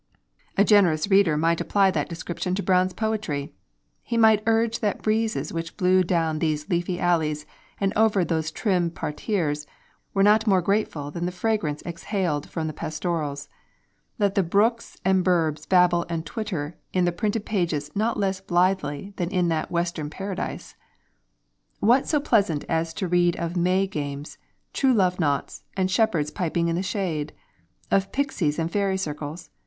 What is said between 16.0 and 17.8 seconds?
and twitter in the printed page